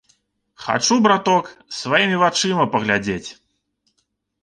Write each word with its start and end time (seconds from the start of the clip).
Хачу, 0.67 0.97
браток, 1.09 1.53
сваімі 1.81 2.19
вачыма 2.25 2.69
паглядзець. 2.75 3.25